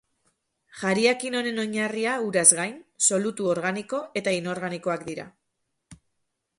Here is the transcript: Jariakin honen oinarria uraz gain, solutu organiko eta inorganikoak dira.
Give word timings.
Jariakin 0.77 1.37
honen 1.39 1.63
oinarria 1.65 2.15
uraz 2.29 2.47
gain, 2.61 2.73
solutu 3.09 3.53
organiko 3.55 4.03
eta 4.23 4.35
inorganikoak 4.41 5.09
dira. 5.13 5.29